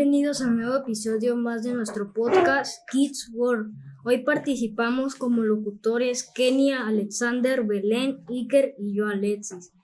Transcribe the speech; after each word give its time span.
bienvenidos 0.00 0.40
a 0.40 0.48
un 0.48 0.56
nuevo 0.56 0.76
episodio 0.76 1.36
más 1.36 1.62
de 1.62 1.74
nuestro 1.74 2.14
podcast 2.14 2.88
Kids 2.90 3.32
World. 3.34 3.74
Hoy 4.02 4.24
participamos 4.24 5.14
como 5.14 5.42
locutores 5.42 6.22
Kenia, 6.34 6.88
Alexander, 6.88 7.64
Belén, 7.64 8.24
Iker 8.26 8.74
y 8.78 8.94
yo 8.94 9.08
Alexis. 9.08 9.74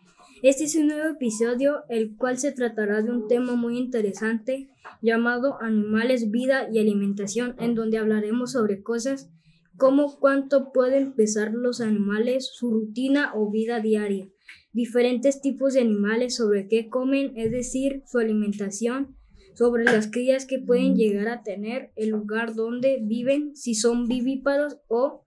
Este 0.43 0.65
es 0.65 0.75
un 0.75 0.87
nuevo 0.87 1.11
episodio 1.11 1.83
el 1.91 2.17
cual 2.17 2.39
se 2.39 2.53
tratará 2.53 3.03
de 3.03 3.11
un 3.11 3.29
tema 3.29 3.57
muy 3.57 3.77
interesante 3.77 4.71
llamado 5.03 5.59
Animales, 5.61 6.31
Vida 6.31 6.67
y 6.73 6.79
Alimentación 6.79 7.55
en 7.59 7.75
donde 7.75 7.99
hablaremos 7.99 8.53
sobre 8.53 8.83
cosas 8.83 9.31
como 9.77 10.19
cuánto 10.19 10.73
pueden 10.73 11.13
pesar 11.13 11.53
los 11.53 11.83
animales, 11.83 12.49
su 12.55 12.71
rutina 12.71 13.33
o 13.35 13.51
vida 13.51 13.81
diaria, 13.81 14.31
diferentes 14.73 15.43
tipos 15.43 15.75
de 15.75 15.83
animales, 15.83 16.37
sobre 16.37 16.69
qué 16.69 16.89
comen, 16.89 17.35
es 17.37 17.51
decir, 17.51 18.03
su 18.07 18.19
alimentación, 18.19 19.15
sobre 19.57 19.85
las 19.85 20.11
crías 20.11 20.47
que 20.47 20.59
pueden 20.59 20.95
llegar 20.95 21.29
a 21.29 21.43
tener, 21.43 21.91
el 21.97 22.11
lugar 22.11 22.55
donde 22.55 23.01
viven, 23.03 23.57
si 23.57 23.75
son 23.75 24.07
vivíparos 24.07 24.79
o 24.89 25.25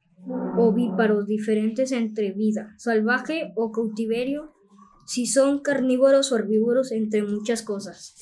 ovíparos 0.58 1.28
diferentes 1.28 1.92
entre 1.92 2.32
vida 2.32 2.76
salvaje 2.78 3.54
o 3.56 3.72
cautiverio, 3.72 4.54
si 5.06 5.26
son 5.26 5.62
carnívoros 5.62 6.32
o 6.32 6.36
herbívoros, 6.36 6.92
entre 6.92 7.24
muchas 7.24 7.64
cosas. 7.64 8.14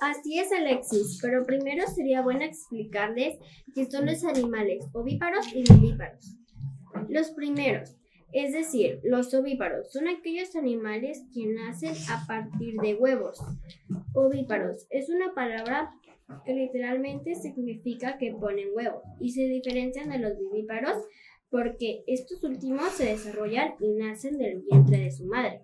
Así 0.00 0.38
es, 0.38 0.50
Alexis, 0.50 1.18
pero 1.20 1.44
primero 1.44 1.86
sería 1.94 2.22
bueno 2.22 2.42
explicarles 2.44 3.38
qué 3.74 3.90
son 3.90 4.06
los 4.06 4.24
animales 4.24 4.86
ovíparos 4.92 5.46
y 5.54 5.62
vivíparos. 5.70 6.38
Los 7.08 7.30
primeros, 7.32 7.98
es 8.32 8.52
decir, 8.52 9.00
los 9.04 9.32
ovíparos 9.34 9.92
son 9.92 10.08
aquellos 10.08 10.56
animales 10.56 11.22
que 11.34 11.46
nacen 11.46 11.94
a 12.10 12.26
partir 12.26 12.80
de 12.80 12.94
huevos. 12.94 13.38
Ovíparos 14.14 14.86
es 14.90 15.10
una 15.10 15.34
palabra 15.34 15.92
que 16.44 16.54
literalmente 16.54 17.34
significa 17.34 18.16
que 18.16 18.32
ponen 18.32 18.68
huevos 18.74 19.02
y 19.20 19.32
se 19.32 19.42
diferencian 19.42 20.08
de 20.08 20.18
los 20.18 20.38
vivíparos 20.38 20.96
porque 21.50 22.02
estos 22.06 22.42
últimos 22.44 22.92
se 22.92 23.04
desarrollan 23.04 23.74
y 23.80 23.92
nacen 23.92 24.38
del 24.38 24.62
vientre 24.62 24.98
de 24.98 25.10
su 25.10 25.26
madre. 25.26 25.62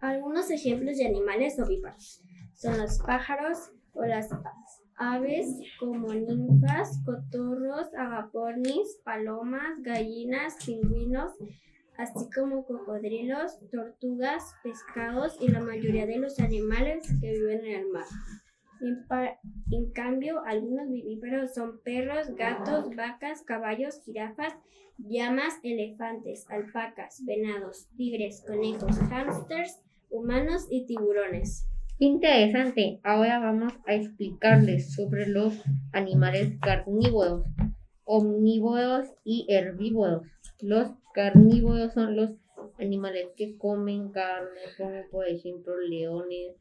Algunos 0.00 0.50
ejemplos 0.50 0.96
de 0.96 1.06
animales 1.06 1.58
ovíparos 1.60 2.20
son 2.54 2.78
los 2.78 2.98
pájaros 2.98 3.70
o 3.92 4.04
las 4.04 4.32
aves 4.32 4.83
como 5.78 6.12
ninfas, 6.14 7.02
cotorros, 7.04 7.92
agapornis, 7.94 9.00
palomas, 9.04 9.82
gallinas, 9.82 10.56
pingüinos, 10.64 11.32
así 11.96 12.28
como 12.34 12.64
cocodrilos, 12.64 13.58
tortugas, 13.70 14.54
pescados 14.62 15.36
y 15.40 15.48
la 15.48 15.60
mayoría 15.60 16.06
de 16.06 16.18
los 16.18 16.38
animales 16.38 17.06
que 17.20 17.32
viven 17.32 17.66
en 17.66 17.80
el 17.80 17.88
mar. 17.88 18.06
En, 19.70 19.90
cambio, 19.92 20.44
algunos 20.44 20.90
vivíparos 20.90 21.54
son 21.54 21.80
perros, 21.80 22.34
gatos, 22.34 22.94
vacas, 22.94 23.42
caballos, 23.42 24.02
jirafas, 24.04 24.54
llamas, 24.98 25.54
elefantes, 25.62 26.48
alpacas, 26.50 27.24
venados, 27.24 27.88
tigres, 27.96 28.44
conejos, 28.46 28.98
hámsters, 29.10 29.80
humanos 30.10 30.66
y 30.70 30.86
tiburones. 30.86 31.66
Interesante. 31.98 33.00
Ahora 33.04 33.38
vamos 33.38 33.72
a 33.86 33.94
explicarles 33.94 34.94
sobre 34.94 35.26
los 35.26 35.54
animales 35.92 36.58
carnívoros, 36.60 37.46
omnívoros 38.04 39.08
y 39.24 39.46
herbívoros. 39.48 40.26
Los 40.60 40.90
carnívoros 41.14 41.92
son 41.94 42.16
los 42.16 42.30
animales 42.78 43.28
que 43.36 43.56
comen 43.56 44.10
carne, 44.10 44.60
como 44.76 45.02
por 45.10 45.28
ejemplo 45.28 45.78
leones, 45.88 46.56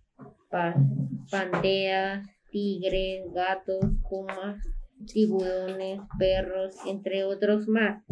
panteras, 1.32 2.28
tigres, 2.52 3.26
gatos, 3.34 3.84
pumas, 4.08 4.64
tiburones, 5.12 6.00
perros, 6.20 6.76
entre 6.86 7.24
otros 7.24 7.68
más. 7.68 8.04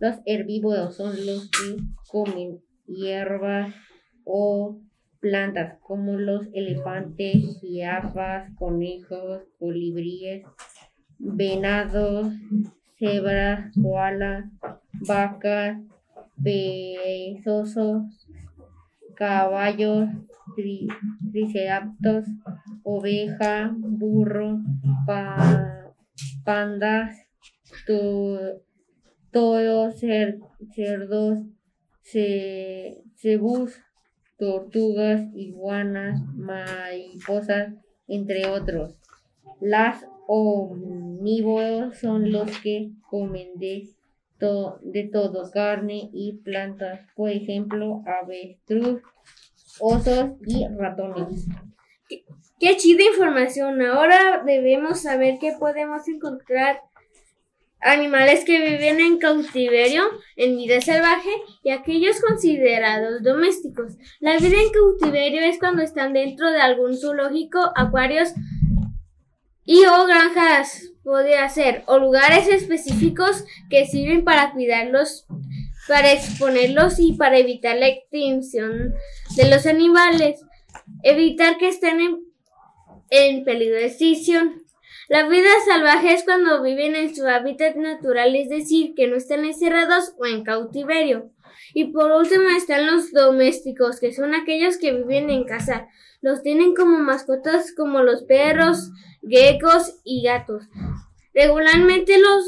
Los 0.00 0.16
herbívoros 0.24 0.96
son 0.96 1.14
los 1.26 1.50
que 1.50 1.76
comen 2.08 2.60
hierbas 2.86 3.74
o 4.24 4.80
plantas 5.20 5.78
como 5.80 6.18
los 6.18 6.46
elefantes, 6.54 7.60
jirafas, 7.60 8.50
conejos, 8.56 9.42
colibríes, 9.58 10.46
venados, 11.18 12.32
cebras, 12.98 13.72
koalas, 13.80 14.46
vacas, 15.06 15.78
perezosos, 16.42 18.02
caballos, 19.14 20.08
triceratops, 21.30 22.28
oveja, 22.82 23.74
burro, 23.76 24.60
pandas, 26.44 27.16
toros, 29.30 30.00
cerdos, 30.00 31.44
cebús, 33.16 33.80
tortugas, 34.40 35.20
iguanas, 35.34 36.20
mariposas, 36.34 37.74
entre 38.08 38.48
otros. 38.48 38.98
Las 39.60 40.06
omnívoros 40.26 41.98
son 41.98 42.32
los 42.32 42.50
que 42.60 42.90
comen 43.08 43.58
de, 43.58 43.90
todo, 45.12 45.50
carne 45.52 46.08
y 46.12 46.38
plantas, 46.42 47.00
por 47.14 47.28
ejemplo, 47.28 48.02
avestruz, 48.06 49.02
osos 49.78 50.30
y 50.46 50.66
ratones. 50.78 51.46
Qué 52.58 52.76
chida 52.76 53.04
información. 53.04 53.82
Ahora 53.82 54.42
debemos 54.44 55.02
saber 55.02 55.38
qué 55.40 55.52
podemos 55.58 56.08
encontrar 56.08 56.80
animales 57.80 58.44
que 58.44 58.60
viven 58.60 59.00
en 59.00 59.18
cautiverio, 59.18 60.02
en 60.36 60.56
vida 60.56 60.80
salvaje 60.80 61.30
y 61.62 61.70
aquellos 61.70 62.20
considerados 62.20 63.22
domésticos. 63.22 63.94
La 64.20 64.36
vida 64.36 64.56
en 64.60 64.70
cautiverio 64.70 65.40
es 65.42 65.58
cuando 65.58 65.82
están 65.82 66.12
dentro 66.12 66.50
de 66.50 66.60
algún 66.60 66.96
zoológico, 66.96 67.72
acuarios 67.74 68.30
y 69.64 69.84
o 69.86 70.06
granjas, 70.06 70.90
podría 71.04 71.48
ser, 71.48 71.84
o 71.86 71.98
lugares 71.98 72.48
específicos 72.48 73.44
que 73.68 73.86
sirven 73.86 74.24
para 74.24 74.52
cuidarlos, 74.52 75.26
para 75.88 76.12
exponerlos 76.12 76.98
y 76.98 77.12
para 77.12 77.38
evitar 77.38 77.76
la 77.76 77.88
extinción 77.88 78.94
de 79.36 79.48
los 79.48 79.66
animales, 79.66 80.40
evitar 81.02 81.56
que 81.56 81.68
estén 81.68 82.00
en, 82.00 82.20
en 83.10 83.44
peligro 83.44 83.76
de 83.76 83.86
extinción. 83.86 84.59
La 85.10 85.26
vida 85.26 85.48
salvaje 85.66 86.12
es 86.12 86.22
cuando 86.22 86.62
viven 86.62 86.94
en 86.94 87.12
su 87.12 87.26
hábitat 87.26 87.74
natural, 87.74 88.36
es 88.36 88.48
decir, 88.48 88.94
que 88.94 89.08
no 89.08 89.16
están 89.16 89.44
encerrados 89.44 90.14
o 90.18 90.24
en 90.24 90.44
cautiverio. 90.44 91.32
Y 91.74 91.86
por 91.86 92.12
último 92.12 92.48
están 92.56 92.86
los 92.86 93.10
domésticos, 93.10 93.98
que 93.98 94.12
son 94.12 94.36
aquellos 94.36 94.76
que 94.76 94.92
viven 94.92 95.28
en 95.28 95.46
casa. 95.46 95.88
Los 96.20 96.44
tienen 96.44 96.76
como 96.76 97.00
mascotas 97.00 97.74
como 97.76 98.04
los 98.04 98.22
perros, 98.22 98.92
geckos 99.28 99.96
y 100.04 100.22
gatos. 100.22 100.62
Regularmente 101.34 102.16
los, 102.16 102.44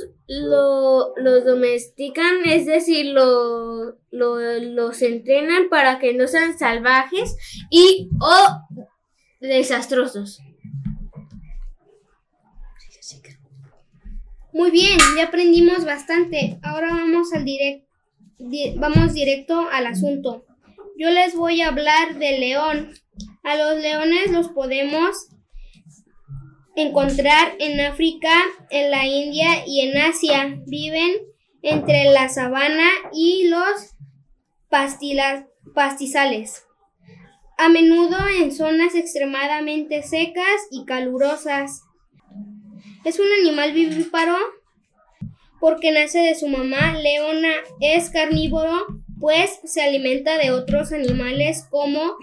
los 1.16 1.44
domestican, 1.44 2.44
es 2.44 2.66
decir, 2.66 3.06
lo, 3.06 3.96
los 4.12 5.02
entrenan 5.02 5.68
para 5.68 5.98
que 5.98 6.14
no 6.14 6.28
sean 6.28 6.56
salvajes 6.56 7.36
y 7.70 8.08
o 8.20 8.78
desastrosos. 9.40 10.38
Muy 14.52 14.70
bien, 14.70 14.98
ya 15.16 15.24
aprendimos 15.24 15.84
bastante. 15.84 16.58
Ahora 16.62 16.88
vamos 16.88 17.32
al 17.32 17.44
direct, 17.44 17.86
vamos 18.76 19.14
directo 19.14 19.66
al 19.70 19.86
asunto. 19.86 20.44
Yo 20.98 21.10
les 21.10 21.34
voy 21.34 21.62
a 21.62 21.68
hablar 21.68 22.18
del 22.18 22.40
león. 22.40 22.92
A 23.44 23.56
los 23.56 23.80
leones 23.80 24.30
los 24.30 24.48
podemos 24.48 25.28
encontrar 26.76 27.54
en 27.58 27.80
África, 27.80 28.32
en 28.70 28.90
la 28.90 29.06
India 29.06 29.66
y 29.66 29.80
en 29.80 29.96
Asia. 29.96 30.60
Viven 30.66 31.12
entre 31.62 32.12
la 32.12 32.28
sabana 32.28 32.88
y 33.12 33.48
los 33.48 33.96
pastizales. 35.74 36.64
A 37.56 37.68
menudo 37.70 38.18
en 38.38 38.52
zonas 38.52 38.94
extremadamente 38.94 40.02
secas 40.02 40.66
y 40.70 40.84
calurosas. 40.84 41.82
Es 43.04 43.18
un 43.18 43.26
animal 43.40 43.72
vivíparo 43.72 44.36
porque 45.60 45.90
nace 45.90 46.20
de 46.20 46.34
su 46.34 46.48
mamá. 46.48 46.94
Leona 46.94 47.52
es 47.80 48.10
carnívoro, 48.10 48.86
pues 49.18 49.60
se 49.64 49.82
alimenta 49.82 50.38
de 50.38 50.50
otros 50.50 50.92
animales 50.92 51.66
como 51.70 52.16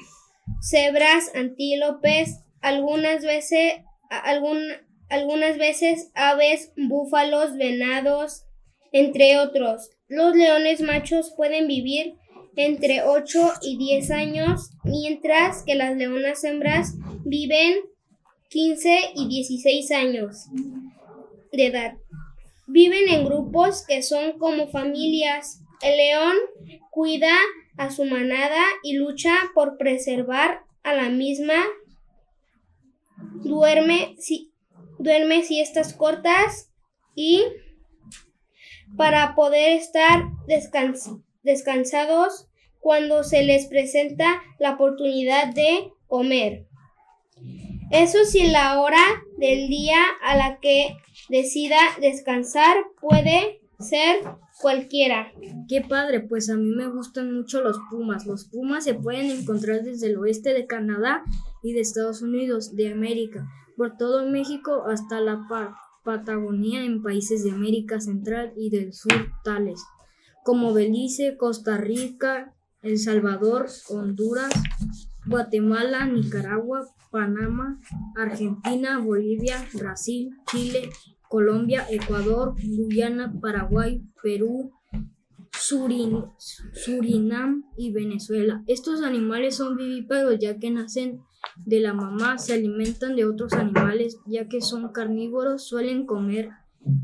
cebras, 0.61 1.31
antílopes, 1.35 2.39
algunas 2.61 3.23
veces, 3.23 3.73
algunas 4.09 5.57
veces 5.57 6.11
aves, 6.15 6.71
búfalos, 6.75 7.57
venados, 7.57 8.43
entre 8.91 9.37
otros. 9.37 9.89
Los 10.07 10.35
leones 10.35 10.81
machos 10.81 11.33
pueden 11.35 11.67
vivir 11.67 12.15
entre 12.55 13.03
8 13.03 13.53
y 13.61 13.77
10 13.77 14.11
años, 14.11 14.71
mientras 14.83 15.63
que 15.63 15.75
las 15.75 15.95
leonas 15.95 16.43
hembras 16.43 16.95
viven 17.23 17.75
15 18.49 19.11
y 19.15 19.27
16 19.27 19.91
años 19.91 20.47
de 21.51 21.65
edad. 21.67 21.93
Viven 22.67 23.07
en 23.09 23.25
grupos 23.25 23.85
que 23.87 24.01
son 24.01 24.37
como 24.37 24.67
familias. 24.67 25.61
El 25.81 25.97
león 25.97 26.35
cuida 26.91 27.33
a 27.77 27.91
su 27.91 28.05
manada 28.05 28.61
y 28.83 28.93
lucha 28.93 29.33
por 29.53 29.77
preservar 29.77 30.63
a 30.83 30.93
la 30.93 31.09
misma. 31.09 31.63
Duerme, 33.43 34.15
si, 34.17 34.51
duerme 34.97 35.43
siestas 35.43 35.93
cortas 35.93 36.71
y 37.15 37.43
para 38.97 39.35
poder 39.35 39.73
estar 39.73 40.23
descansados 41.43 42.47
cuando 42.79 43.23
se 43.23 43.43
les 43.43 43.67
presenta 43.67 44.41
la 44.57 44.71
oportunidad 44.71 45.53
de 45.53 45.91
comer. 46.07 46.68
Eso 47.91 48.23
si 48.25 48.47
la 48.47 48.79
hora 48.81 49.03
del 49.37 49.67
día 49.67 49.97
a 50.23 50.37
la 50.37 50.59
que 50.59 50.97
decida 51.29 51.77
descansar 52.01 52.77
puede 53.01 53.61
ser 53.79 54.17
cualquiera. 54.61 55.31
Qué 55.67 55.81
padre, 55.81 56.19
pues 56.19 56.49
a 56.49 56.55
mí 56.55 56.75
me 56.75 56.87
gustan 56.87 57.33
mucho 57.33 57.61
los 57.61 57.77
pumas. 57.89 58.25
Los 58.25 58.45
pumas 58.45 58.83
se 58.83 58.93
pueden 58.93 59.31
encontrar 59.31 59.83
desde 59.83 60.07
el 60.07 60.17
oeste 60.17 60.53
de 60.53 60.67
Canadá 60.67 61.23
y 61.63 61.73
de 61.73 61.81
Estados 61.81 62.21
Unidos 62.21 62.75
de 62.75 62.91
América, 62.91 63.47
por 63.77 63.97
todo 63.97 64.29
México 64.29 64.85
hasta 64.87 65.19
la 65.19 65.47
Patagonia 66.03 66.83
en 66.83 67.01
países 67.01 67.43
de 67.43 67.51
América 67.51 67.99
Central 67.99 68.53
y 68.55 68.69
del 68.69 68.93
Sur 68.93 69.31
tales 69.43 69.81
como 70.43 70.73
Belice, 70.73 71.37
Costa 71.37 71.77
Rica, 71.77 72.55
El 72.81 72.97
Salvador, 72.97 73.67
Honduras, 73.89 74.51
Guatemala, 75.29 76.05
Nicaragua, 76.05 76.85
Panamá, 77.11 77.79
Argentina, 78.15 78.99
Bolivia, 78.99 79.57
Brasil, 79.73 80.31
Chile, 80.49 80.89
Colombia, 81.27 81.85
Ecuador, 81.89 82.55
Guyana, 82.63 83.33
Paraguay, 83.39 84.03
Perú, 84.21 84.71
Surinam 86.73 87.63
y 87.77 87.91
Venezuela. 87.91 88.63
Estos 88.67 89.01
animales 89.03 89.55
son 89.55 89.77
vivíparos 89.77 90.39
ya 90.39 90.57
que 90.57 90.71
nacen 90.71 91.21
de 91.65 91.79
la 91.79 91.93
mamá, 91.93 92.37
se 92.37 92.53
alimentan 92.53 93.15
de 93.15 93.25
otros 93.25 93.53
animales 93.53 94.17
ya 94.25 94.47
que 94.47 94.61
son 94.61 94.91
carnívoros, 94.91 95.63
suelen 95.67 96.05
comer 96.05 96.49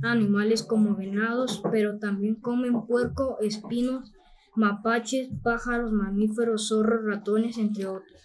animales 0.01 0.63
como 0.63 0.95
venados, 0.95 1.61
pero 1.71 1.99
también 1.99 2.35
comen 2.35 2.85
puerco, 2.85 3.37
espinos, 3.41 4.11
mapaches, 4.55 5.29
pájaros, 5.43 5.91
mamíferos, 5.91 6.67
zorros, 6.69 7.05
ratones, 7.05 7.57
entre 7.57 7.87
otros. 7.87 8.21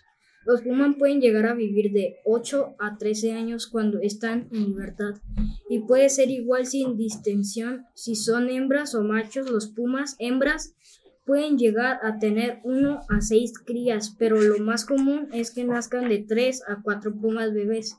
Los 0.47 0.62
pumas 0.62 0.97
pueden 0.97 1.21
llegar 1.21 1.47
a 1.47 1.55
vivir 1.55 1.93
de 1.93 2.17
8 2.25 2.77
a 2.79 2.97
13 2.97 3.32
años 3.32 3.67
cuando 3.67 4.00
están 4.00 4.49
en 4.53 4.65
libertad 4.69 5.15
y 5.69 5.81
puede 5.81 6.09
ser 6.09 6.31
igual 6.31 6.65
sin 6.67 6.97
distinción 6.97 7.85
si 7.94 8.17
son 8.17 8.49
hembras 8.49 8.94
o 8.94 9.03
machos. 9.03 9.50
Los 9.50 9.69
pumas 9.69 10.17
hembras 10.19 10.75
pueden 11.27 11.59
llegar 11.59 12.00
a 12.03 12.19
tener 12.19 12.61
1 12.65 13.00
a 13.09 13.21
6 13.21 13.53
crías, 13.67 14.17
pero 14.19 14.41
lo 14.41 14.59
más 14.59 14.87
común 14.87 15.29
es 15.32 15.50
que 15.50 15.65
nazcan 15.65 16.09
de 16.09 16.19
3 16.19 16.62
a 16.69 16.82
4 16.82 17.21
pumas 17.21 17.53
bebés. 17.53 17.99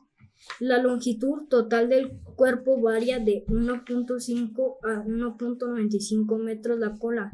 La 0.59 0.81
longitud 0.81 1.47
total 1.47 1.89
del 1.89 2.19
cuerpo 2.35 2.81
varía 2.81 3.19
de 3.19 3.45
1.5 3.47 4.77
a 4.83 5.03
1.95 5.05 6.43
metros 6.43 6.79
la 6.79 6.97
cola. 6.97 7.31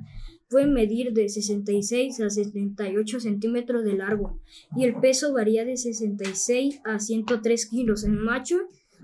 Puede 0.49 0.67
medir 0.67 1.13
de 1.13 1.27
66 1.27 2.21
a 2.21 2.29
78 2.29 3.19
centímetros 3.19 3.83
de 3.83 3.93
largo 3.93 4.39
y 4.75 4.85
el 4.85 4.95
peso 4.95 5.33
varía 5.33 5.65
de 5.65 5.75
66 5.75 6.81
a 6.85 6.99
103 6.99 7.65
kilos. 7.65 8.03
En 8.05 8.17
macho, 8.17 8.57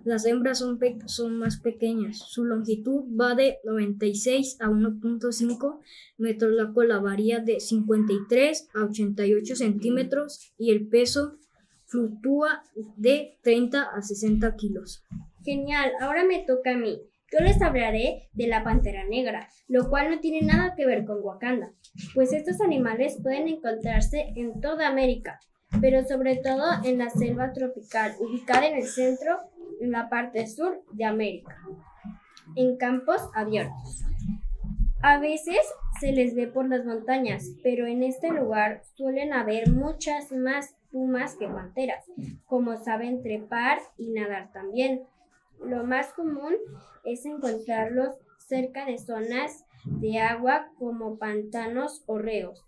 las 0.06 0.26
hembras 0.26 0.60
son, 0.60 0.80
son 1.06 1.38
más 1.38 1.60
pequeñas. 1.60 2.18
Su 2.18 2.46
longitud 2.46 3.04
va 3.20 3.36
de 3.36 3.58
96 3.64 4.58
a 4.60 4.68
1.5 4.68 5.80
metros. 6.18 6.52
La 6.54 6.74
cola 6.74 7.00
varía 7.00 7.40
de 7.40 7.60
53 7.60 8.70
a 8.74 8.84
88 8.84 9.56
centímetros 9.56 10.54
y 10.58 10.72
el 10.72 10.88
peso 10.88 11.38
fluctúa 11.86 12.64
de 12.98 13.38
30 13.44 13.84
a 13.84 14.02
60 14.02 14.56
kilos. 14.56 15.04
Genial, 15.44 15.92
ahora 16.02 16.26
me 16.26 16.44
toca 16.46 16.72
a 16.72 16.78
mí. 16.78 17.02
Yo 17.34 17.44
les 17.44 17.60
hablaré 17.64 18.30
de 18.34 18.46
la 18.46 18.64
pantera 18.64 19.06
negra, 19.06 19.50
lo 19.68 19.90
cual 19.90 20.12
no 20.12 20.20
tiene 20.20 20.46
nada 20.46 20.76
que 20.76 20.86
ver 20.86 21.04
con 21.04 21.18
Wakanda, 21.24 21.72
pues 22.14 22.32
estos 22.32 22.62
animales 22.62 23.18
pueden 23.24 23.48
encontrarse 23.48 24.34
en 24.36 24.62
toda 24.62 24.88
América, 24.88 25.40
pero 25.82 26.06
sobre 26.06 26.36
todo 26.36 26.64
en 26.84 27.00
la 27.00 27.10
selva 27.10 27.52
tropical, 27.52 28.14
ubicada 28.20 28.68
en 28.68 28.76
el 28.76 28.84
centro, 28.84 29.40
en 29.82 29.92
la 29.92 30.10
parte 30.10 30.46
sur 30.46 30.84
de 30.92 31.06
América, 31.06 31.58
en 32.56 32.78
campos 32.78 33.22
abiertos. 33.34 34.04
A 35.02 35.18
veces 35.18 35.58
se 36.00 36.12
les 36.12 36.36
ve 36.36 36.46
por 36.46 36.70
las 36.70 36.86
montañas, 36.86 37.46
pero 37.64 37.88
en 37.88 38.04
este 38.04 38.30
lugar 38.30 38.84
suelen 38.94 39.34
haber 39.34 39.72
muchas 39.72 40.32
más 40.32 40.76
pumas 40.92 41.36
que 41.36 41.48
panteras, 41.48 42.06
como 42.46 42.78
saben 42.78 43.24
trepar 43.24 43.80
y 43.98 44.12
nadar 44.12 44.52
también. 44.54 45.02
Lo 45.66 45.84
más 45.84 46.14
común 46.14 46.56
es 47.04 47.26
encontrarlos 47.26 48.16
cerca 48.38 48.86
de 48.86 48.98
zonas 48.98 49.66
de 49.86 50.20
agua 50.20 50.72
como 50.78 51.18
pantanos 51.18 52.04
o 52.06 52.18
ríos, 52.18 52.66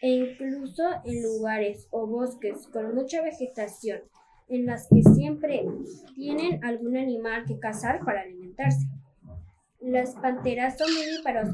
e 0.00 0.08
incluso 0.08 0.82
en 1.04 1.22
lugares 1.22 1.88
o 1.90 2.06
bosques 2.06 2.66
con 2.68 2.94
mucha 2.94 3.22
vegetación, 3.22 4.00
en 4.48 4.66
las 4.66 4.88
que 4.88 5.02
siempre 5.14 5.66
tienen 6.14 6.64
algún 6.64 6.96
animal 6.96 7.44
que 7.46 7.58
cazar 7.58 8.04
para 8.04 8.22
alimentarse. 8.22 8.86
Las 9.80 10.14
panteras 10.14 10.78
son 10.78 10.88
vivíparos, 10.88 11.48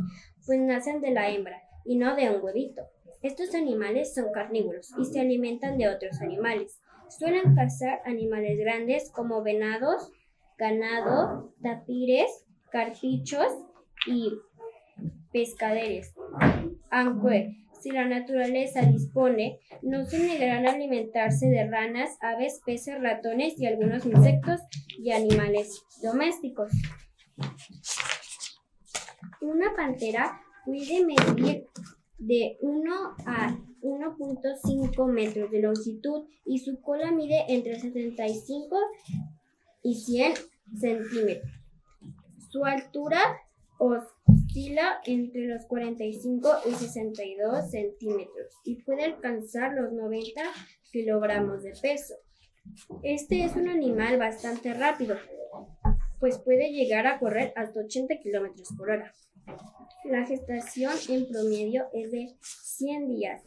pues 0.46 0.60
nacen 0.60 1.00
de 1.00 1.10
la 1.10 1.30
hembra 1.30 1.60
y 1.84 1.96
no 1.96 2.14
de 2.16 2.30
un 2.30 2.42
huevito. 2.42 2.82
Estos 3.22 3.54
animales 3.54 4.14
son 4.14 4.32
carnívoros 4.32 4.92
y 4.98 5.04
se 5.04 5.20
alimentan 5.20 5.76
de 5.78 5.88
otros 5.88 6.20
animales. 6.20 6.80
Suelen 7.08 7.54
cazar 7.54 8.00
animales 8.04 8.58
grandes 8.58 9.10
como 9.10 9.42
venados, 9.42 10.10
ganado, 10.60 11.54
tapires, 11.62 12.44
carpichos 12.70 13.48
y 14.06 14.30
pescaderes. 15.32 16.14
Aunque 16.90 17.56
si 17.80 17.90
la 17.90 18.04
naturaleza 18.04 18.82
dispone, 18.82 19.58
no 19.80 20.04
se 20.04 20.18
negarán 20.18 20.68
a 20.68 20.72
alimentarse 20.72 21.46
de 21.46 21.66
ranas, 21.66 22.18
aves, 22.20 22.60
peces, 22.66 23.00
ratones 23.00 23.58
y 23.58 23.66
algunos 23.66 24.04
insectos 24.04 24.60
y 24.98 25.12
animales 25.12 25.82
domésticos. 26.02 26.70
Una 29.40 29.74
pantera 29.74 30.42
puede 30.66 31.06
medir 31.06 31.64
de 32.18 32.58
1 32.60 32.94
a 33.24 33.56
1.5 33.80 35.10
metros 35.10 35.50
de 35.50 35.62
longitud 35.62 36.28
y 36.44 36.58
su 36.58 36.82
cola 36.82 37.10
mide 37.12 37.46
entre 37.48 37.80
75 37.80 38.76
y 39.82 39.94
100 39.94 40.34
centímetros. 40.78 41.52
Su 42.50 42.64
altura 42.64 43.20
oscila 43.78 45.00
entre 45.04 45.46
los 45.46 45.64
45 45.66 46.48
y 46.68 46.74
62 46.74 47.70
centímetros 47.70 48.54
y 48.64 48.82
puede 48.82 49.04
alcanzar 49.04 49.72
los 49.74 49.92
90 49.92 50.42
kilogramos 50.92 51.62
de 51.62 51.72
peso. 51.80 52.14
Este 53.02 53.44
es 53.44 53.56
un 53.56 53.68
animal 53.68 54.18
bastante 54.18 54.74
rápido, 54.74 55.16
pues 56.18 56.38
puede 56.38 56.72
llegar 56.72 57.06
a 57.06 57.18
correr 57.18 57.52
hasta 57.56 57.80
80 57.80 58.18
kilómetros 58.18 58.68
por 58.76 58.90
hora. 58.90 59.12
La 60.04 60.26
gestación 60.26 60.92
en 61.08 61.28
promedio 61.28 61.86
es 61.92 62.10
de 62.10 62.28
100 62.40 63.08
días 63.08 63.42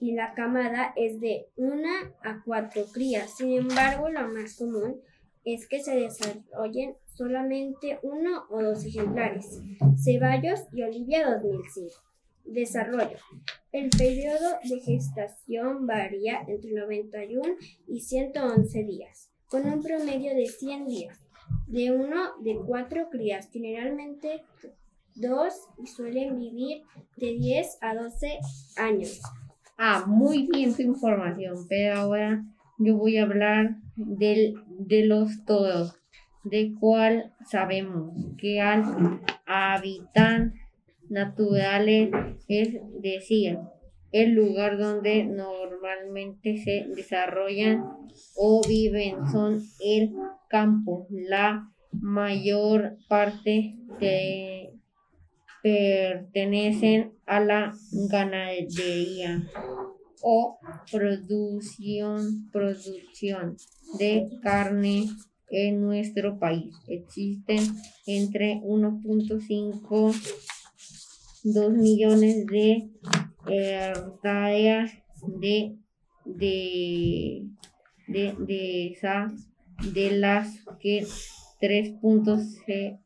y 0.00 0.12
la 0.12 0.34
camada 0.34 0.92
es 0.96 1.20
de 1.20 1.48
1 1.56 1.88
a 2.22 2.42
4 2.44 2.84
crías. 2.92 3.36
Sin 3.36 3.52
embargo, 3.52 4.08
lo 4.08 4.28
más 4.28 4.56
común 4.56 5.00
es 5.44 5.66
que 5.68 5.82
se 5.82 5.96
desarrollen 5.96 6.94
solamente 7.14 7.98
uno 8.02 8.44
o 8.50 8.62
dos 8.62 8.84
ejemplares. 8.84 9.60
Ceballos 10.02 10.60
y 10.72 10.82
Olivia 10.82 11.28
2005. 11.28 11.94
Desarrollo. 12.44 13.18
El 13.70 13.90
periodo 13.90 14.58
de 14.68 14.80
gestación 14.80 15.86
varía 15.86 16.42
entre 16.46 16.72
91 16.72 17.54
y 17.86 18.00
111 18.00 18.84
días, 18.84 19.30
con 19.48 19.66
un 19.66 19.82
promedio 19.82 20.34
de 20.34 20.46
100 20.46 20.86
días. 20.86 21.18
De 21.66 21.90
uno 21.90 22.38
de 22.40 22.56
cuatro 22.66 23.08
crías, 23.10 23.48
generalmente 23.50 24.42
dos 25.14 25.54
y 25.82 25.86
suelen 25.86 26.38
vivir 26.38 26.82
de 27.16 27.34
10 27.34 27.78
a 27.80 27.94
12 27.94 28.38
años. 28.76 29.20
Ah, 29.78 30.04
muy 30.06 30.46
bien 30.46 30.74
tu 30.74 30.82
información, 30.82 31.66
pero 31.68 31.98
ahora 31.98 32.44
yo 32.84 32.96
voy 32.96 33.18
a 33.18 33.24
hablar 33.24 33.76
del, 33.96 34.54
de 34.78 35.04
los 35.04 35.44
todos, 35.44 35.98
de 36.44 36.74
cuál 36.78 37.32
sabemos 37.44 38.14
que 38.38 38.60
al 38.60 39.20
hábitat 39.46 40.52
naturales, 41.08 42.10
es 42.48 42.74
decir, 43.00 43.58
el 44.12 44.34
lugar 44.34 44.78
donde 44.78 45.24
normalmente 45.24 46.58
se 46.58 46.86
desarrollan 46.94 47.84
o 48.36 48.60
viven 48.66 49.26
son 49.26 49.62
el 49.84 50.12
campo. 50.48 51.06
La 51.10 51.68
mayor 51.92 52.96
parte 53.08 53.76
de 54.00 54.72
pertenecen 55.62 57.12
a 57.24 57.40
la 57.40 57.72
ganadería 58.10 59.46
o 60.22 60.58
producción, 60.90 62.48
producción 62.50 63.58
de 63.98 64.30
carne 64.42 65.10
en 65.50 65.82
nuestro 65.82 66.38
país. 66.38 66.74
Existen 66.88 67.60
entre 68.06 68.54
1.5 68.62 70.14
2 71.44 71.72
millones 71.72 72.46
de 72.46 72.88
hectáreas 73.48 74.92
de, 75.26 75.76
de, 76.24 77.48
de, 78.06 78.36
de, 78.38 78.92
esa, 78.92 79.34
de 79.92 80.16
las 80.18 80.64
que 80.80 81.04
3.000 81.60 83.00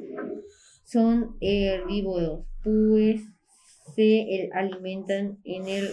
son 0.85 1.37
herbívoros, 1.41 2.45
pues 2.63 3.23
se 3.95 4.51
alimentan 4.53 5.39
en 5.45 5.69
el 5.69 5.89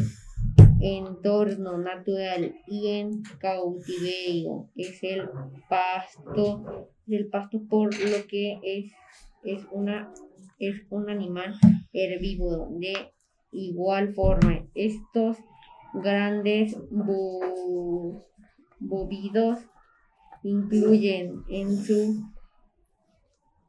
entorno 0.86 1.78
natural 1.80 2.56
y 2.68 2.88
en 2.90 3.24
cautiverio. 3.40 4.70
Es 4.76 5.02
el 5.04 5.28
pasto, 5.68 6.92
el 7.08 7.28
pasto 7.30 7.60
por 7.68 7.94
lo 7.94 8.28
que 8.28 8.60
es, 8.64 8.92
es, 9.44 9.66
una, 9.72 10.14
es 10.60 10.76
un 10.90 11.10
animal 11.10 11.56
herbívoro. 11.92 12.68
De 12.72 13.14
igual 13.52 14.14
forma, 14.14 14.64
estos 14.76 15.38
grandes 15.94 16.78
bovidos 18.80 19.60
incluyen 20.44 21.44
en 21.50 21.78
su 21.78 22.24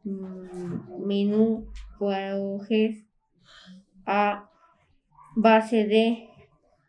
mm, 0.05 1.07
menú 1.07 1.67
forajes 1.99 3.07
a 4.05 4.51
base 5.35 5.87
de 5.87 6.36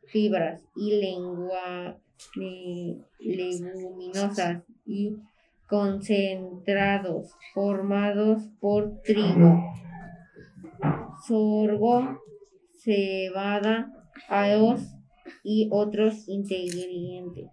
fibras 0.08 0.62
y 0.76 1.00
lengua 1.00 1.98
leguminosas 3.20 4.64
y 4.86 5.16
concentrados 5.68 7.36
formados 7.54 8.44
por 8.60 9.02
trigo, 9.02 9.62
sorgo, 11.28 12.22
cebada, 12.78 13.92
arroz 14.30 14.82
y 15.44 15.70
otros 15.72 16.28
ingredientes. 16.28 17.50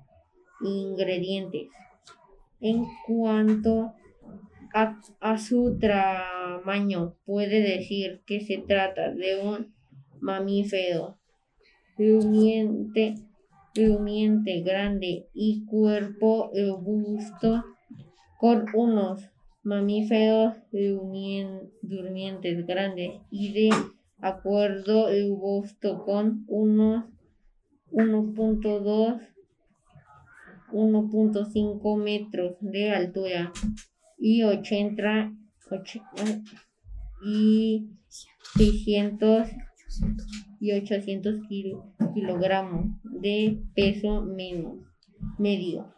ingredientes. 0.62 1.68
En 2.60 2.84
cuanto 3.06 3.92
a, 4.72 5.00
a, 5.20 5.38
su 5.38 5.78
tamaño, 5.78 7.16
puede 7.26 7.60
decir 7.60 8.22
que 8.26 8.40
se 8.40 8.58
trata 8.58 9.10
de 9.10 9.42
un 9.42 9.74
mamífero 10.20 11.18
rumiente, 11.98 13.14
rumiente 13.74 14.60
grande 14.62 15.28
y 15.32 15.64
cuerpo 15.64 16.50
robusto 16.54 17.64
con 18.38 18.66
unos 18.74 19.22
mamíferos 19.62 20.54
durmientes 21.82 22.66
grandes 22.66 23.20
y 23.30 23.52
de 23.52 23.70
acuerdo 24.20 25.08
robusto 25.08 26.04
con 26.04 26.44
unos 26.48 27.04
1.2 27.90 29.34
1.5 30.74 32.02
metros 32.02 32.56
de 32.60 32.90
altura 32.90 33.52
y 34.18 34.42
80 34.42 35.32
y 37.24 37.90
600 38.56 39.48
y 40.60 40.72
800 40.72 41.46
kilogramos 42.14 42.86
de 43.02 43.60
peso 43.74 44.24
medio. 45.38 45.92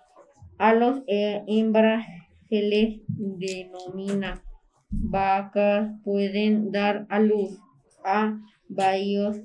A 0.58 0.74
los 0.74 1.02
eh, 1.06 1.42
hembras 1.46 2.06
se 2.48 2.62
les 2.62 3.00
denomina 3.08 4.42
vacas, 4.90 5.90
pueden 6.04 6.70
dar 6.72 7.06
a 7.10 7.20
luz 7.20 7.58
a 8.04 8.38
varios 8.68 9.36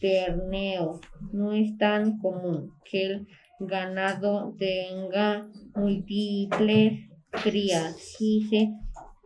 terneos. 0.00 1.00
No 1.32 1.52
es 1.52 1.76
tan 1.78 2.18
común 2.18 2.72
que 2.84 3.06
el 3.06 3.28
ganado 3.60 4.54
tenga 4.58 5.46
múltiples 5.74 7.10
crías. 7.42 7.96
Si 7.96 8.42
se 8.48 8.72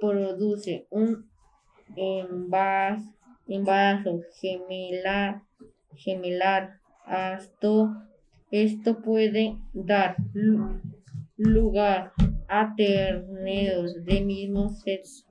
produce 0.00 0.86
un 0.90 1.28
envase 1.96 3.17
embarazo 3.48 4.20
gemelar, 4.40 5.42
gemelar. 5.96 6.80
Esto, 7.36 7.94
esto 8.50 9.00
puede 9.00 9.56
dar 9.72 10.16
lugar 11.38 12.12
a 12.48 12.74
terneros 12.76 14.04
de 14.04 14.20
mismo 14.20 14.68
sexo 14.68 15.24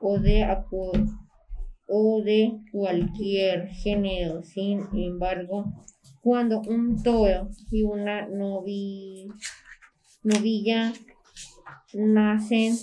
o 0.00 0.18
de 0.18 0.44
o 1.86 2.22
de 2.22 2.60
cualquier 2.70 3.68
género. 3.68 4.42
Sin 4.42 4.86
embargo, 4.92 5.64
cuando 6.20 6.60
un 6.60 7.02
toro 7.02 7.48
y 7.70 7.82
una 7.82 8.28
novilla 10.22 10.92
nacen, 11.94 12.76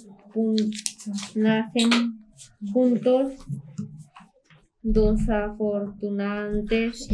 nacen 1.35 2.25
juntos 2.73 3.33
dos 4.81 5.19
afortunantes 5.29 7.07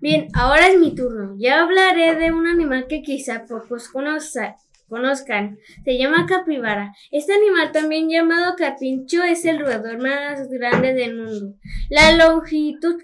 Bien, 0.00 0.28
ahora 0.32 0.68
es 0.68 0.78
mi 0.78 0.94
turno. 0.94 1.36
Ya 1.38 1.62
hablaré 1.62 2.14
de 2.16 2.32
un 2.32 2.46
animal 2.46 2.86
que 2.88 3.02
quizá 3.02 3.44
pocos 3.44 3.88
conozcan. 3.88 5.58
Se 5.84 5.98
llama 5.98 6.26
capibara. 6.26 6.94
Este 7.10 7.34
animal, 7.34 7.70
también 7.70 8.08
llamado 8.08 8.56
carpincho, 8.56 9.22
es 9.22 9.44
el 9.44 9.60
roedor 9.60 9.98
más 9.98 10.48
grande 10.48 10.94
del 10.94 11.16
mundo. 11.16 11.56
La 11.90 12.12
longitud 12.16 13.00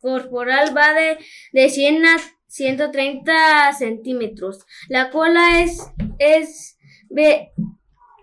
corporal 0.00 0.76
va 0.76 0.94
de, 0.94 1.18
de 1.52 1.68
100 1.68 2.06
a 2.06 2.16
130 2.46 3.72
centímetros. 3.72 4.64
La 4.88 5.10
cola 5.10 5.60
es, 5.62 5.90
es 6.18 6.73
Ve, 7.14 7.52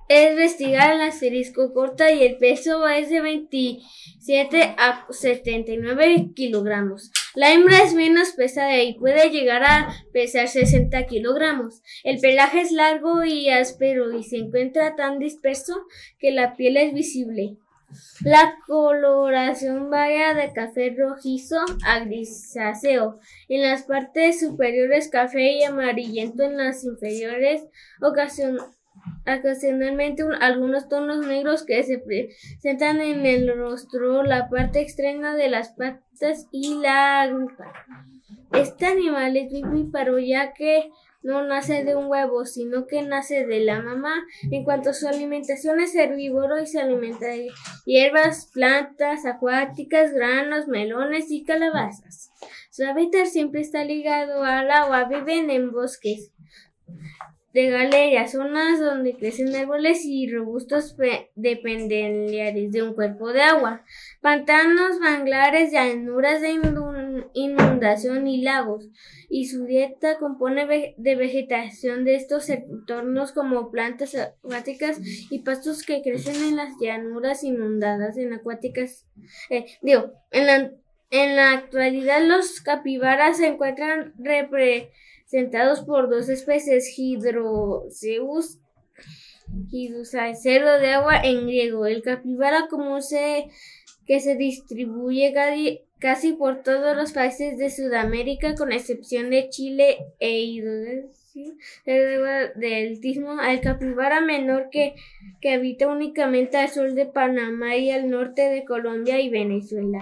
es 0.09 0.31
investigar 0.31 0.93
el 0.93 0.99
asterisco 0.99 1.71
corta 1.73 2.11
y 2.11 2.23
el 2.23 2.35
peso 2.35 2.85
es 2.89 3.09
de 3.09 3.21
27 3.21 4.75
a 4.77 5.07
79 5.09 6.31
kilogramos. 6.35 7.09
La 7.33 7.53
hembra 7.53 7.81
es 7.83 7.93
menos 7.93 8.33
pesada 8.33 8.83
y 8.83 8.99
puede 8.99 9.29
llegar 9.29 9.63
a 9.63 9.95
pesar 10.11 10.49
60 10.49 11.05
kilogramos. 11.05 11.81
El 12.03 12.19
pelaje 12.19 12.59
es 12.59 12.73
largo 12.73 13.23
y 13.23 13.49
áspero 13.49 14.11
y 14.11 14.23
se 14.23 14.39
encuentra 14.39 14.97
tan 14.97 15.19
disperso 15.19 15.85
que 16.19 16.31
la 16.31 16.57
piel 16.57 16.75
es 16.75 16.93
visible. 16.93 17.55
La 18.25 18.57
coloración 18.67 19.89
varía 19.89 20.33
de 20.33 20.51
café 20.51 20.93
rojizo 20.97 21.57
a 21.85 21.99
grisáceo 21.99 23.21
en 23.47 23.61
las 23.61 23.83
partes 23.83 24.41
superiores, 24.41 25.07
café 25.07 25.53
y 25.53 25.63
amarillento 25.63 26.43
en 26.43 26.57
las 26.57 26.83
inferiores, 26.83 27.63
ocasionalmente 28.01 28.80
ocasionalmente 29.21 30.23
algunos 30.39 30.87
tonos 30.89 31.25
negros 31.25 31.63
que 31.65 31.83
se 31.83 31.99
presentan 31.99 33.01
en 33.01 33.25
el 33.25 33.55
rostro, 33.55 34.23
la 34.23 34.49
parte 34.49 34.81
externa 34.81 35.35
de 35.35 35.49
las 35.49 35.69
patas 35.69 36.47
y 36.51 36.75
la 36.75 37.27
grupa. 37.27 37.73
Este 38.53 38.85
animal 38.85 39.37
es 39.37 39.51
vivíparo 39.51 40.19
ya 40.19 40.53
que 40.53 40.89
no 41.23 41.43
nace 41.43 41.83
de 41.83 41.95
un 41.95 42.07
huevo, 42.07 42.45
sino 42.45 42.87
que 42.87 43.03
nace 43.03 43.45
de 43.45 43.59
la 43.59 43.81
mamá. 43.81 44.25
En 44.49 44.63
cuanto 44.63 44.89
a 44.89 44.93
su 44.93 45.07
alimentación 45.07 45.79
es 45.79 45.95
herbívoro 45.95 46.59
y 46.59 46.65
se 46.65 46.81
alimenta 46.81 47.27
de 47.27 47.49
hierbas, 47.85 48.49
plantas 48.51 49.25
acuáticas, 49.25 50.13
granos, 50.13 50.67
melones 50.67 51.29
y 51.29 51.43
calabazas. 51.43 52.31
Su 52.71 52.85
hábitat 52.85 53.27
siempre 53.27 53.61
está 53.61 53.83
ligado 53.85 54.43
al 54.43 54.71
agua, 54.71 55.05
viven 55.05 55.51
en 55.51 55.71
bosques 55.71 56.31
de 57.53 57.69
galerías, 57.69 58.31
zonas 58.31 58.79
donde 58.79 59.15
crecen 59.15 59.53
árboles 59.55 60.05
y 60.05 60.29
robustos 60.31 60.95
dependientes 61.35 62.71
de 62.71 62.83
un 62.83 62.93
cuerpo 62.93 63.33
de 63.33 63.41
agua, 63.41 63.83
pantanos, 64.21 64.99
manglares, 64.99 65.71
llanuras 65.71 66.41
de 66.41 66.57
inundación 67.33 68.27
y 68.27 68.41
lagos, 68.41 68.87
y 69.29 69.47
su 69.47 69.65
dieta 69.65 70.17
compone 70.17 70.95
de 70.97 71.15
vegetación 71.15 72.05
de 72.05 72.15
estos 72.15 72.49
entornos 72.49 73.31
como 73.33 73.69
plantas 73.69 74.15
acuáticas 74.15 74.99
y 75.29 75.39
pastos 75.39 75.83
que 75.83 76.01
crecen 76.01 76.35
en 76.35 76.55
las 76.55 76.73
llanuras 76.79 77.43
inundadas 77.43 78.17
en 78.17 78.33
acuáticas. 78.33 79.05
Eh, 79.49 79.65
digo, 79.81 80.13
en 80.31 80.47
la, 80.47 80.71
en 81.09 81.35
la 81.35 81.51
actualidad 81.51 82.25
los 82.25 82.61
capibaras 82.61 83.37
se 83.37 83.47
encuentran 83.47 84.13
repre 84.17 84.91
sentados 85.31 85.79
por 85.81 86.09
dos 86.09 86.27
especies, 86.27 86.93
Hydroceus 86.97 88.59
cerdo 90.35 90.79
de 90.79 90.91
agua 90.91 91.21
en 91.23 91.47
griego. 91.47 91.85
El 91.85 92.01
capibara 92.01 92.67
común 92.67 93.01
se, 93.01 93.47
que 94.05 94.19
se 94.19 94.35
distribuye 94.35 95.33
casi, 95.99 96.33
por 96.33 96.63
todos 96.63 96.97
los 96.97 97.13
países 97.13 97.57
de 97.57 97.69
Sudamérica, 97.69 98.55
con 98.55 98.73
excepción 98.73 99.29
de 99.29 99.47
Chile 99.49 99.99
e 100.19 100.61
del 102.55 102.99
Istmo, 103.01 103.41
el 103.41 103.61
capibara 103.61 104.19
menor 104.19 104.67
que, 104.69 104.95
que 105.39 105.53
habita 105.53 105.87
únicamente 105.87 106.57
al 106.57 106.67
sur 106.67 106.93
de 106.93 107.05
Panamá 107.05 107.77
y 107.77 107.89
al 107.89 108.09
norte 108.09 108.41
de 108.49 108.65
Colombia 108.65 109.21
y 109.21 109.29
Venezuela. 109.29 110.01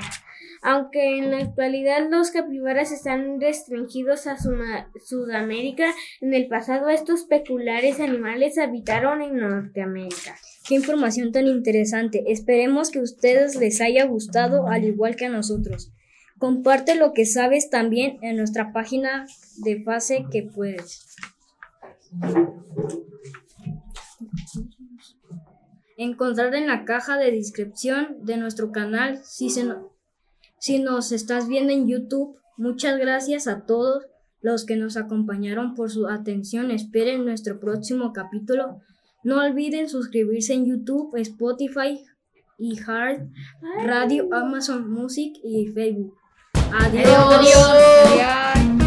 Aunque 0.61 1.17
en 1.17 1.31
la 1.31 1.37
actualidad 1.37 2.09
los 2.09 2.31
capibaras 2.31 2.91
están 2.91 3.39
restringidos 3.39 4.27
a 4.27 4.37
Sudamérica, 4.37 5.93
en 6.19 6.33
el 6.33 6.47
pasado 6.47 6.89
estos 6.89 7.23
peculiares 7.23 7.99
animales 7.99 8.57
habitaron 8.57 9.21
en 9.21 9.37
Norteamérica. 9.37 10.35
Qué 10.67 10.75
información 10.75 11.31
tan 11.31 11.47
interesante. 11.47 12.23
Esperemos 12.27 12.91
que 12.91 12.99
a 12.99 13.03
ustedes 13.03 13.55
les 13.55 13.79
haya 13.81 14.05
gustado 14.05 14.67
al 14.67 14.83
igual 14.83 15.15
que 15.15 15.25
a 15.25 15.29
nosotros. 15.29 15.91
Comparte 16.37 16.95
lo 16.95 17.13
que 17.13 17.25
sabes 17.25 17.69
también 17.69 18.17
en 18.21 18.37
nuestra 18.37 18.71
página 18.71 19.25
de 19.57 19.81
fase 19.81 20.25
que 20.31 20.43
puedes. 20.43 21.05
Encontrar 25.97 26.55
en 26.55 26.67
la 26.67 26.85
caja 26.85 27.17
de 27.17 27.31
descripción 27.31 28.25
de 28.25 28.37
nuestro 28.37 28.71
canal 28.71 29.19
si 29.25 29.49
se, 29.49 29.65
si 30.59 30.79
nos 30.79 31.11
estás 31.11 31.47
viendo 31.47 31.71
en 31.73 31.87
YouTube, 31.87 32.37
muchas 32.57 32.97
gracias 32.99 33.47
a 33.47 33.65
todos 33.65 34.05
los 34.41 34.65
que 34.65 34.75
nos 34.75 34.97
acompañaron 34.97 35.75
por 35.75 35.89
su 35.89 36.07
atención. 36.07 36.71
Esperen 36.71 37.25
nuestro 37.25 37.59
próximo 37.59 38.13
capítulo. 38.13 38.79
No 39.23 39.41
olviden 39.43 39.89
suscribirse 39.89 40.53
en 40.53 40.65
YouTube, 40.65 41.15
Spotify 41.17 41.99
y 42.57 42.79
Hard 42.85 43.29
Radio, 43.85 44.29
Amazon 44.33 44.91
Music 44.91 45.33
y 45.43 45.67
Facebook. 45.67 46.15
Adiós. 46.71 47.07
Adiós. 47.07 48.78